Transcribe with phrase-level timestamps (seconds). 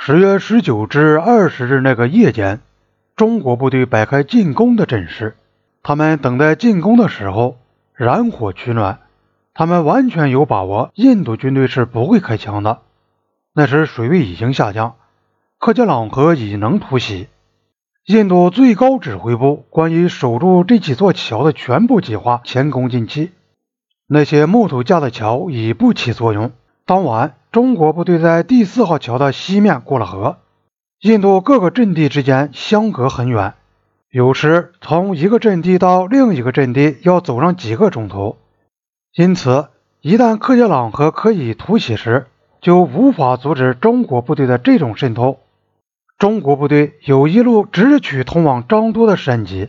[0.00, 2.60] 十月十九至二十日那个夜间，
[3.16, 5.36] 中国部队摆开进攻的阵势。
[5.82, 7.58] 他们等待进攻的时候，
[7.94, 9.00] 燃火取暖。
[9.54, 12.78] 他们完全有把握，印度军队是不会开枪的。
[13.52, 14.94] 那时水位已经下降，
[15.58, 17.26] 克杰朗河已能突袭。
[18.06, 23.32] 印度最高指挥部关于守住这几座桥的全部计划前功尽弃。
[24.06, 26.52] 那些木头架的桥已不起作用。
[26.86, 30.36] 当晚，中国部队在第四号桥的西面过了河。
[31.00, 33.54] 印度各个阵地之间相隔很远，
[34.10, 38.36] 有时从一个阵地到另一个阵地要走上几个钟头。
[39.14, 39.68] 因此，
[40.02, 42.26] 一旦克杰朗河可以突袭时，
[42.60, 45.38] 就无法阻止中国部队的这种渗透。
[46.18, 49.68] 中国部队有一路直取通往张都的山脊，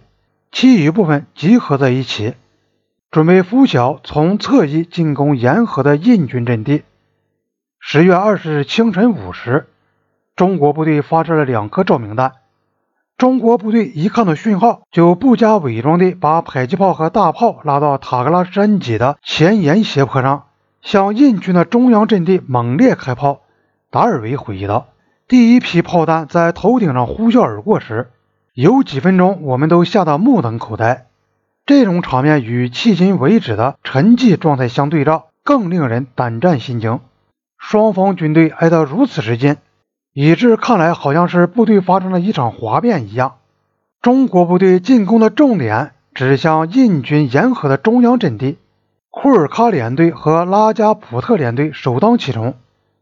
[0.51, 2.33] 其余部分集合在一起，
[3.09, 6.81] 准备拂晓从侧翼进攻沿河的印军阵地。
[7.91, 9.65] 十月二十日清晨五时，
[10.35, 12.33] 中国部队发射了两颗照明弹。
[13.17, 20.43] 中国部队一看到讯号，就不加伪装地把迫击炮和大炮拉到塔格拉山脊的前沿斜坡上，
[20.83, 23.41] 向印军的中央阵地猛烈开炮。
[23.89, 24.89] 达尔维回忆道
[25.27, 28.11] ：“第一批炮弹在头顶上呼啸而过时，
[28.53, 31.07] 有几分钟我们都吓得目瞪口呆。
[31.65, 36.99] 这种场面与迄今为止的沉寂状态相对照，更令人胆战心惊。
[37.59, 39.57] 双方军队挨得如此之近。”
[40.11, 43.35] 以致看来好像是部队发生了一场哗变一样。
[44.01, 48.57] 中国部队进攻的重点指向印军沿河的中央阵地，
[49.11, 52.55] 库尔喀联队和拉加普特联队首当其冲。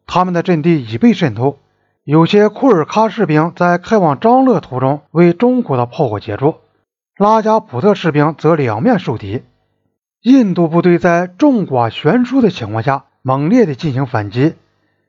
[0.06, 1.58] 他们的阵地已被渗透，
[2.04, 6.56] 有些库尔喀士兵在开往张乐途中为中国的炮火截住，
[7.18, 9.44] 拉加普特士兵则两面受敌。
[10.22, 14.54] 印度部队在众寡悬殊的情况下猛烈地进行反击，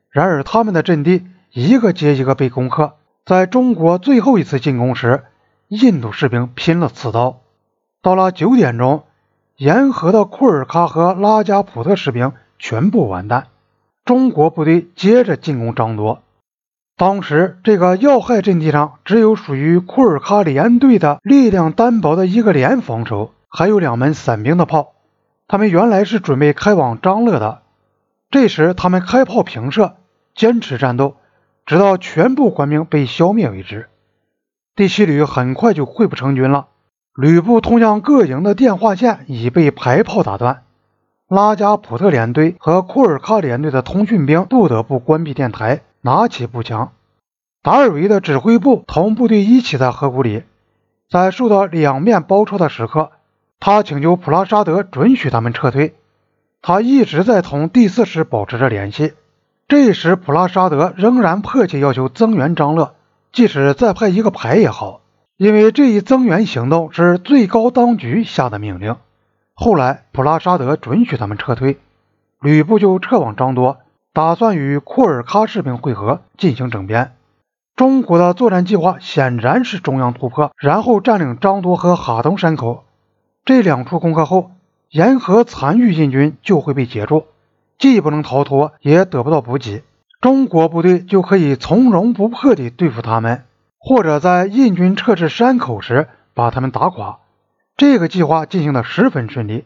[0.09, 1.25] 然而他们的阵地。
[1.53, 2.95] 一个接一个被攻克。
[3.25, 5.23] 在中国最后一次进攻时，
[5.69, 7.39] 印度士兵拼了刺刀。
[8.01, 9.03] 到了九点钟，
[9.55, 13.47] 沿河的库尔喀和拉加普特士兵全部完蛋。
[14.03, 16.21] 中国部队接着进攻张多。
[16.97, 24.91] 当时这个要害阵地上只有属于库尔喀连队的力量单薄的一个连防守，还有两门散兵的炮。
[25.47, 27.61] 他们原来是准备开往张乐的。
[28.31, 29.95] 这时他们开炮平射，
[30.35, 31.15] 坚持战斗。
[31.65, 33.89] 直到全部官兵被消灭为止。
[34.75, 36.65] 第七旅很快就溃不成军了。
[37.15, 40.63] 旅部通向各营的电话线已被排炮打断。
[41.27, 46.91] 拉加普特连队和库尔喀连队的通讯兵不得不关闭电台，拿起步枪。
[47.61, 50.41] 达尔维的指挥部同部队一起在河谷里，
[51.07, 53.11] 在受到两面包抄的时刻，
[53.59, 55.93] 他请求普拉沙德准许他们撤退。
[56.61, 59.13] 他一直在同第四师保持着联系。
[59.67, 62.95] 这时，普拉沙德仍然迫切要求增援张乐，
[63.31, 65.01] 即使再派一个排也好，
[65.37, 68.95] 因为这一增援行动是最高当局下的命令。
[69.53, 71.77] 后来，普拉沙德准许他们撤退，
[72.41, 73.77] 吕布就撤往张多，
[74.11, 77.11] 打算与库尔喀士兵会合，进行整编。
[77.75, 82.83] 中国的作战计划显然是中央突破，然后占领张多和哈东山口。
[83.45, 84.51] 这两处攻克后，
[84.91, 87.25] 沿河残余印军就会被截住。
[87.77, 89.83] 既不能逃脱，也得不到补给，
[90.19, 93.43] 中国部队就可以从容不迫地对付他们，
[93.77, 97.19] 或者在印军撤至山口时把他们打垮。
[97.77, 99.63] 这个计划进行的十分顺利。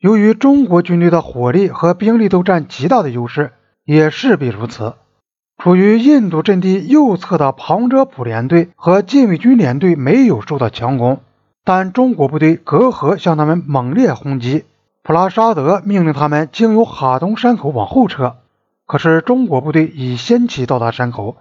[0.00, 3.52] 由于中国军队的火力和兵力都占极大的优势，
[3.84, 4.94] 也势必如此。
[5.62, 11.20] 处于印度阵地右侧的旁遮普连队和禁卫军连队没有受到强攻，
[11.68, 14.64] 但中国部队隔河向他们猛烈轰击。
[15.02, 18.36] 普拉沙德命令他们经由哈东山口往后撤，
[18.86, 21.36] 可是中国部队已先期到达山口，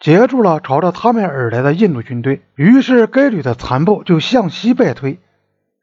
[0.00, 2.40] 截住了朝着他们而来的印度军队。
[2.54, 5.18] 于是该旅的残部就向西败退，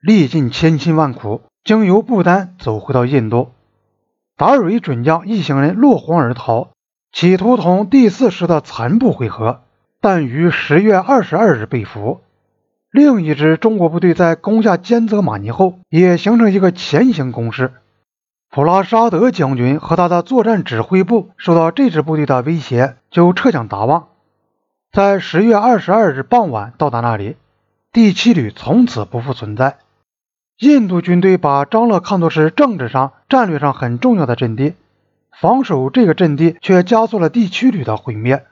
[0.01, 3.51] 历尽千辛万苦，经由不丹走回到印度。
[4.35, 6.69] 达尔维准将一行人落荒而逃，
[7.11, 9.61] 企图同第四师的残部会合，
[10.01, 12.21] 但于十月二十二日被俘。
[12.93, 17.71] 另一支中国部队在攻下坚泽马尼后，也形成一个前行攻势。
[18.51, 24.09] 普拉沙德将军和他的作战指挥部受到这支部队的威胁，就撤向达旺。
[24.91, 27.35] 在十月二十二日傍晚到达那里，
[27.91, 29.77] 第七旅从此不复存在。
[30.59, 34.75] 印度军队把张乐看作是政治上、战略上很重要的阵地，
[35.41, 38.45] 防守这个阵地却加速了第七旅的毁灭，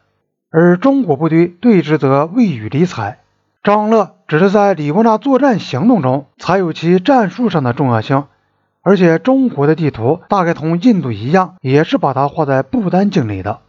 [0.50, 3.20] 而中国部队对之则未予理睬。
[3.64, 8.26] 张乐只是在里沃纳作战行动中才有其战术上的重要性，
[8.82, 13.60] 而且中国的地图大概同印度一样，也是把它画在不丹境内的。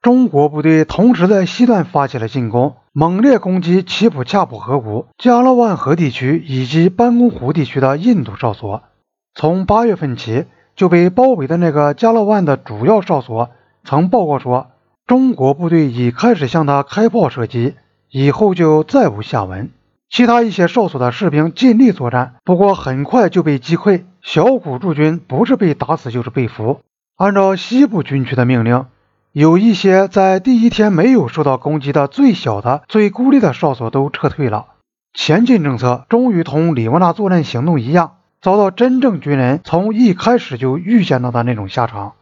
[0.00, 8.84] 中国部队同时在西段发起了进攻，猛烈攻击奇普恰普河谷、加勒万河地区以及班公湖地区的印度哨所。
[9.34, 10.46] 从八月份起
[10.76, 13.50] 就被包围的那个加勒万的主要哨所
[13.84, 14.68] 曾报告说，
[15.06, 17.74] 中国部队已开始向他开炮射击，
[18.18, 19.68] 以后就再无下文。
[20.08, 24.04] 其他一些哨所的士兵尽力作战，不过很快就被击溃。
[24.22, 26.80] 小股驻军不是被打死就是被俘。
[27.18, 28.86] 按照西部军区的命令，
[29.32, 34.64] 有一些在第一天没有受到攻击的最小的、最孤立的哨所都撤退了。
[35.12, 42.14] 前进政策终于同里沃纳作战行动一样，遭到真正军人从一开始就预见到的那种下场。